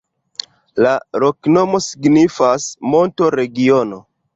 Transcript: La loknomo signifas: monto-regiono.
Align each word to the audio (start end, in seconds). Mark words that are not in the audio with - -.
La 0.85 0.93
loknomo 1.25 1.83
signifas: 1.91 2.69
monto-regiono. 2.93 4.07